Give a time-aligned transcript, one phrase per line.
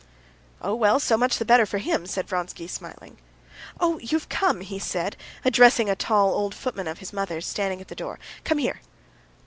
[0.63, 3.19] "Oh, well, so much the better for him," said Vronsky smiling.
[3.79, 7.87] "Oh, you've come," he said, addressing a tall old footman of his mother's, standing at
[7.87, 8.81] the door; "come here."